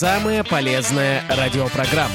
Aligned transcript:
Самая 0.00 0.42
полезная 0.44 1.22
радиопрограмма. 1.28 2.14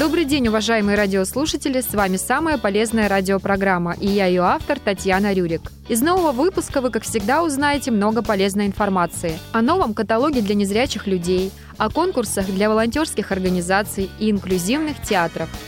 Добрый 0.00 0.24
день, 0.24 0.48
уважаемые 0.48 0.96
радиослушатели! 0.96 1.82
С 1.82 1.92
вами 1.92 2.16
самая 2.16 2.56
полезная 2.56 3.06
радиопрограмма, 3.10 3.94
и 4.00 4.06
я 4.06 4.24
ее 4.24 4.44
автор 4.44 4.78
Татьяна 4.80 5.34
Рюрик. 5.34 5.70
Из 5.90 6.00
нового 6.00 6.32
выпуска 6.32 6.80
вы, 6.80 6.88
как 6.90 7.02
всегда, 7.02 7.42
узнаете 7.42 7.90
много 7.90 8.22
полезной 8.22 8.64
информации 8.64 9.38
о 9.52 9.60
новом 9.60 9.92
каталоге 9.92 10.40
для 10.40 10.54
незрячих 10.54 11.06
людей, 11.06 11.52
о 11.76 11.90
конкурсах 11.90 12.46
для 12.46 12.70
волонтерских 12.70 13.30
организаций 13.30 14.08
и 14.18 14.30
инклюзивных 14.30 15.02
театров– 15.02 15.50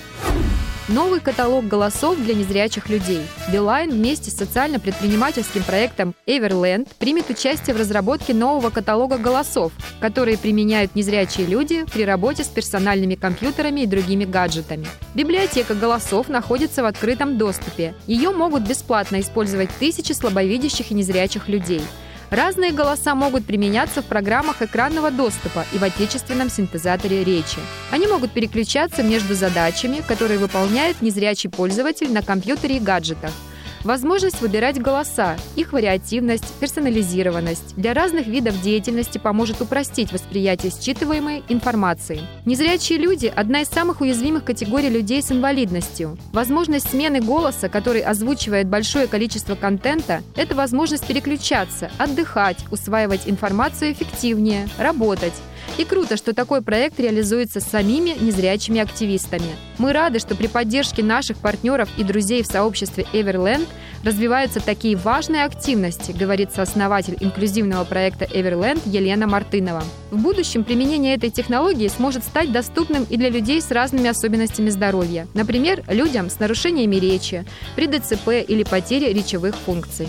Новый 0.89 1.21
каталог 1.21 1.67
голосов 1.67 2.19
для 2.19 2.35
незрячих 2.35 2.91
людей. 2.91 3.23
Билайн 3.51 3.91
вместе 3.91 4.31
с 4.31 4.37
социально-предпринимательским 4.37 5.63
проектом 5.63 6.15
Everland 6.27 6.89
примет 6.99 7.31
участие 7.31 7.75
в 7.75 7.79
разработке 7.79 8.35
нового 8.35 8.69
каталога 8.69 9.17
голосов, 9.17 9.73
которые 9.99 10.37
применяют 10.37 10.95
незрячие 10.95 11.47
люди 11.47 11.87
при 11.91 12.05
работе 12.05 12.45
с 12.45 12.49
персональными 12.49 13.15
компьютерами 13.15 13.81
и 13.81 13.87
другими 13.87 14.27
гаджетами. 14.27 14.87
Библиотека 15.15 15.75
голосов 15.75 16.29
находится 16.29 16.83
в 16.83 16.87
открытом 16.87 17.39
доступе. 17.39 17.95
Ее 18.07 18.29
могут 18.33 18.69
бесплатно 18.69 19.21
использовать 19.21 19.71
тысячи 19.79 20.13
слабовидящих 20.13 20.91
и 20.91 20.95
незрячих 20.95 21.49
людей– 21.49 21.81
Разные 22.35 22.73
голоса 22.73 23.15
могут 23.15 23.45
применяться 23.45 24.03
в 24.03 24.07
программах 24.07 24.61
экранного 24.61 25.13
доступа 25.13 25.65
и 25.73 25.79
в 25.79 25.85
отечественном 25.85 26.51
синтезаторе 26.51 27.23
речи. 27.23 27.59
Они 27.93 28.09
могут 28.09 28.33
переключаться 28.33 29.05
между 29.05 29.37
задачами, 29.37 30.03
которые 30.05 30.41
выполняет 30.41 31.01
незрячий 31.01 31.49
пользователь 31.49 32.13
на 32.13 32.23
компьютере 32.23 32.79
и 32.79 32.81
гаджетах– 32.81 33.31
Возможность 33.85 34.41
выбирать 34.41 34.81
голоса, 34.81 35.37
их 35.57 35.75
вариативность, 35.75 36.55
персонализированность 36.55 37.77
для 37.77 37.93
разных 37.93 38.27
видов 38.27 38.59
деятельности 38.63 39.19
поможет 39.19 39.61
упростить 39.61 40.11
восприятие 40.11 40.73
считываемой 40.73 41.45
информации. 41.51 42.23
Незрячие 42.47 42.99
люди– 42.99 43.31
одна 43.37 43.61
из 43.61 43.69
самых 43.69 44.01
уязвимых 44.01 44.43
категорий 44.45 44.89
людей 44.89 45.21
с 45.23 45.31
инвалидностью. 45.31 46.17
Возможность 46.33 46.89
смены 46.89 47.21
голоса, 47.21 47.69
который 47.69 48.01
озвучивает 48.01 48.69
большое 48.69 49.07
количество 49.07 49.55
контента– 49.55 50.23
это 50.35 50.55
возможность 50.55 51.07
переключаться, 51.07 51.91
отдыхать, 51.99 52.65
усваивать 52.71 53.29
информацию 53.29 53.93
эффективнее, 53.93 54.67
работать, 54.79 55.35
и 55.79 55.85
круто, 55.85 56.17
что 56.17 56.35
такой 56.35 56.63
проект 56.63 57.01
реализуется 57.01 57.61
самими 57.61 58.11
незрячими 58.21 58.81
активистами. 58.81 59.57
Мы 59.79 59.93
рады, 59.93 60.19
что 60.19 60.35
при 60.35 60.47
поддержке 60.47 61.03
наших 61.03 61.39
партнеров 61.39 61.89
и 61.97 62.05
друзей 62.05 62.43
в 62.43 62.47
сообществе 62.47 63.07
Everland 63.13 63.67
развиваются 64.05 64.61
такие 64.61 64.97
важные 64.97 65.45
активности, 65.45 66.13
говорит 66.13 66.53
сооснователь 66.53 67.17
инклюзивного 67.21 67.85
проекта 67.85 68.25
Everland 68.27 68.83
Елена 68.85 69.27
Мартынова. 69.27 69.83
В 70.11 70.19
будущем 70.19 70.63
применение 70.63 71.17
этой 71.17 71.31
технологии 71.31 71.89
сможет 71.89 72.23
стать 72.23 72.53
доступным 72.53 73.05
и 73.09 73.17
для 73.17 73.31
людей 73.31 73.61
с 73.61 73.71
разными 73.71 74.09
особенностями 74.09 74.71
здоровья, 74.71 75.27
например, 75.35 75.83
людям 75.89 76.31
с 76.31 76.39
нарушениями 76.39 76.97
речи, 76.97 77.45
при 77.75 77.87
ДЦП 77.87 78.47
или 78.47 78.63
потере 78.63 79.13
речевых 79.13 79.55
функций. 79.57 80.09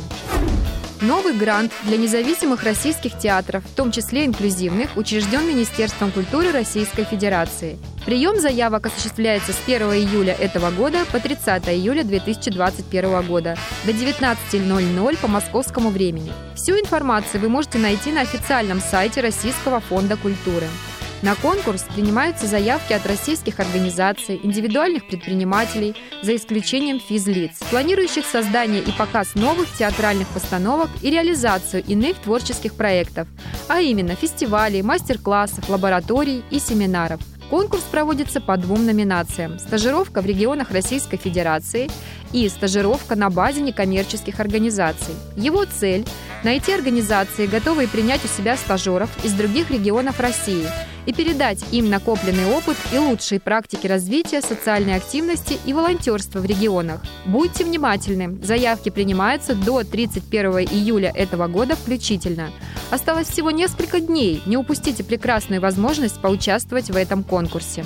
Новый 1.02 1.34
грант 1.34 1.74
для 1.84 1.98
независимых 1.98 2.64
российских 2.64 3.18
театров, 3.18 3.64
в 3.66 3.76
том 3.76 3.92
числе 3.92 4.26
инклюзивных, 4.26 4.96
учрежден 4.96 5.46
Министерством 5.46 6.10
культуры 6.12 6.52
Российской 6.52 7.04
Федерации. 7.04 7.78
Прием 8.06 8.40
заявок 8.40 8.86
осуществляется 8.86 9.52
с 9.52 9.60
1 9.66 9.82
июля 9.82 10.34
этого 10.34 10.72
года 10.72 11.00
по 11.12 11.20
30 11.20 11.68
июля 11.70 12.04
2021 12.04 13.24
года 13.24 13.58
до 13.84 13.92
19.00 13.92 15.18
по 15.18 15.28
московскому 15.28 15.90
времени. 15.90 16.32
Всю 16.56 16.80
информацию 16.80 17.42
вы 17.42 17.50
можете 17.50 17.78
найти 17.78 18.12
на 18.12 18.22
официальном 18.22 18.80
сайте 18.80 19.20
Российского 19.20 19.82
фонда 19.82 20.16
культуры. 20.16 20.68
На 21.26 21.34
конкурс 21.34 21.82
принимаются 21.96 22.46
заявки 22.46 22.94
от 22.94 23.04
российских 23.08 23.60
организаций, 23.60 24.40
индивидуальных 24.44 25.08
предпринимателей, 25.08 25.96
за 26.22 26.36
исключением 26.36 27.00
физлиц, 27.00 27.54
планирующих 27.72 28.28
создание 28.28 28.84
и 28.84 28.92
показ 28.92 29.34
новых 29.34 29.68
театральных 29.76 30.28
постановок 30.28 30.92
и 31.02 31.10
реализацию 31.10 31.84
иных 31.84 32.18
творческих 32.18 32.76
проектов, 32.76 33.28
а 33.68 33.82
именно 33.82 34.14
фестивалей, 34.14 34.84
мастер-классов, 34.84 35.68
лабораторий 35.68 36.44
и 36.52 36.60
семинаров– 36.60 37.20
Конкурс 37.50 37.84
проводится 37.84 38.42
по 38.42 38.58
двум 38.58 38.88
номинациям– 38.88 39.60
стажировка 39.60 40.22
в 40.22 40.26
регионах 40.26 40.72
Российской 40.72 41.18
Федерации 41.18 41.92
и 42.34 42.50
стажировка 42.50 43.16
на 43.16 43.30
базе 43.30 43.62
некоммерческих 43.62 44.40
организаций. 44.40 45.14
Его 45.38 45.66
цель– 45.66 46.06
найти 46.44 46.74
организации, 46.74 47.46
готовые 47.46 47.88
принять 47.88 48.26
у 48.26 48.28
себя 48.28 48.58
стажеров 48.58 49.12
из 49.24 49.34
других 49.34 49.70
регионов 49.70 50.20
России– 50.20 50.66
и 51.06 51.14
передать 51.14 51.64
им 51.72 51.90
накопленный 51.90 52.46
опыт 52.46 52.78
и 52.94 52.98
лучшие 52.98 53.40
практики 53.40 53.88
развития 53.88 54.42
социальной 54.42 54.96
активности 54.96 55.58
и 55.66 55.74
волонтерства 55.74 56.40
в 56.40 56.46
регионах. 56.46 57.02
Будьте 57.26 57.64
внимательны, 57.64 58.38
заявки 58.44 58.90
принимаются 58.90 59.56
до 59.56 59.84
31 59.84 60.46
июля 60.60 61.12
этого 61.14 61.48
года 61.48 61.76
включительно. 61.76 62.50
Осталось 62.92 63.30
всего 63.30 63.52
несколько 63.52 64.00
дней, 64.00 64.42
не 64.46 64.58
упустите 64.58 65.04
прекрасную 65.04 65.62
возможность 65.62 66.20
поучаствовать 66.22 66.90
в 66.90 66.96
этом 66.96 67.24
конкурсе. 67.24 67.86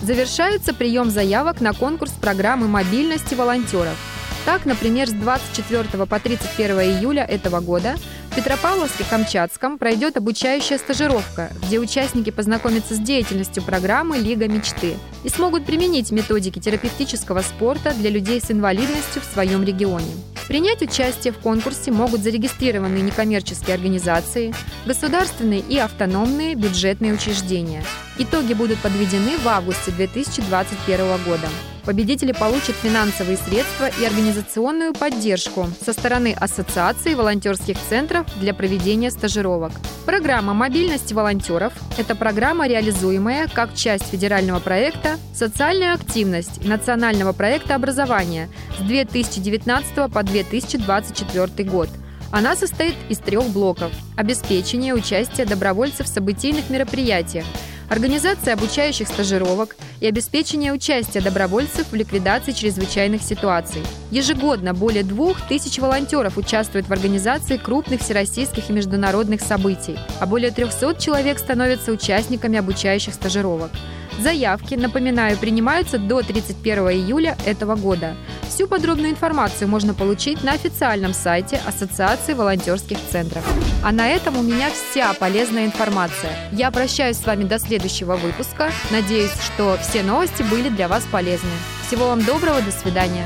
Завершается 0.00 0.72
прием 0.72 1.10
заявок 1.10 1.60
на 1.60 1.72
конкурс 1.72 2.12
программы 2.12 2.68
мобильности 2.68 3.34
волонтеров. 3.34 3.96
Так, 4.44 4.64
например, 4.64 5.08
с 5.08 5.12
24 5.12 6.06
по 6.06 6.18
31 6.18 6.80
июля 6.80 7.22
этого 7.24 7.60
года 7.60 7.96
Петропавловске-Камчатском 8.38 9.78
пройдет 9.78 10.16
обучающая 10.16 10.78
стажировка, 10.78 11.50
где 11.60 11.80
участники 11.80 12.30
познакомятся 12.30 12.94
с 12.94 13.00
деятельностью 13.00 13.64
программы 13.64 14.18
«Лига 14.18 14.46
мечты» 14.46 14.94
и 15.24 15.28
смогут 15.28 15.66
применить 15.66 16.12
методики 16.12 16.60
терапевтического 16.60 17.40
спорта 17.40 17.92
для 17.94 18.10
людей 18.10 18.40
с 18.40 18.52
инвалидностью 18.52 19.22
в 19.22 19.24
своем 19.24 19.64
регионе. 19.64 20.14
Принять 20.46 20.82
участие 20.82 21.32
в 21.32 21.38
конкурсе 21.38 21.90
могут 21.90 22.20
зарегистрированные 22.20 23.02
некоммерческие 23.02 23.74
организации, 23.74 24.54
государственные 24.86 25.58
и 25.58 25.76
автономные 25.76 26.54
бюджетные 26.54 27.14
учреждения. 27.14 27.82
Итоги 28.20 28.52
будут 28.52 28.78
подведены 28.80 29.38
в 29.38 29.46
августе 29.46 29.92
2021 29.92 30.98
года. 31.24 31.48
Победители 31.84 32.32
получат 32.32 32.74
финансовые 32.74 33.36
средства 33.36 33.88
и 34.00 34.04
организационную 34.04 34.92
поддержку 34.92 35.68
со 35.80 35.92
стороны 35.92 36.36
Ассоциации 36.38 37.14
волонтерских 37.14 37.78
центров 37.88 38.26
для 38.40 38.54
проведения 38.54 39.12
стажировок. 39.12 39.70
Программа 40.04 40.52
мобильности 40.52 41.14
волонтеров– 41.14 41.72
это 41.96 42.16
программа, 42.16 42.66
реализуемая 42.66 43.46
как 43.46 43.74
часть 43.74 44.10
федерального 44.10 44.58
проекта 44.58 45.16
«Социальная 45.32 45.94
активность» 45.94 46.64
национального 46.64 47.32
проекта 47.32 47.76
образования 47.76 48.48
с 48.80 48.82
2019 48.82 50.12
по 50.12 50.22
2024 50.24 51.70
год– 51.70 51.88
она 52.30 52.56
состоит 52.56 52.94
из 53.08 53.18
трех 53.18 53.46
блоков– 53.46 53.90
обеспечение 54.16 54.92
участия 54.92 55.46
добровольцев 55.46 56.06
в 56.06 56.10
событийных 56.10 56.68
мероприятиях, 56.68 57.46
организация 57.88 58.54
обучающих 58.54 59.08
стажировок 59.08 59.76
и 60.00 60.06
обеспечение 60.06 60.72
участия 60.72 61.20
добровольцев 61.20 61.90
в 61.90 61.94
ликвидации 61.94 62.52
чрезвычайных 62.52 63.22
ситуаций. 63.22 63.82
Ежегодно 64.10 64.74
более 64.74 65.02
двух 65.02 65.40
тысяч 65.48 65.78
волонтеров 65.78 66.36
участвуют 66.36 66.88
в 66.88 66.92
организации 66.92 67.56
крупных 67.56 68.00
всероссийских 68.00 68.70
и 68.70 68.72
международных 68.72 69.40
событий, 69.40 69.98
а 70.20 70.26
более 70.26 70.50
300 70.50 70.96
человек 71.00 71.38
становятся 71.38 71.92
участниками 71.92 72.58
обучающих 72.58 73.14
стажировок. 73.14 73.70
Заявки, 74.18 74.74
напоминаю, 74.74 75.36
принимаются 75.36 75.96
до 75.98 76.22
31 76.22 76.78
июля 76.90 77.36
этого 77.46 77.76
года. 77.76 78.16
Всю 78.48 78.66
подробную 78.66 79.10
информацию 79.10 79.68
можно 79.68 79.94
получить 79.94 80.42
на 80.42 80.52
официальном 80.52 81.14
сайте 81.14 81.60
Ассоциации 81.64 82.34
волонтерских 82.34 82.98
центров. 83.12 83.44
А 83.84 83.92
на 83.92 84.08
этом 84.08 84.36
у 84.36 84.42
меня 84.42 84.70
вся 84.70 85.14
полезная 85.14 85.66
информация. 85.66 86.32
Я 86.50 86.72
прощаюсь 86.72 87.16
с 87.16 87.26
вами 87.26 87.44
до 87.44 87.60
следующего 87.60 88.16
выпуска. 88.16 88.72
Надеюсь, 88.90 89.32
что 89.40 89.78
все 89.80 90.02
новости 90.02 90.42
были 90.42 90.68
для 90.68 90.88
вас 90.88 91.04
полезны. 91.12 91.50
Всего 91.86 92.08
вам 92.08 92.24
доброго, 92.24 92.60
до 92.60 92.72
свидания. 92.72 93.24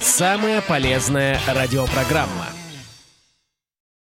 Самая 0.00 0.60
полезная 0.62 1.38
радиопрограмма– 1.46 2.46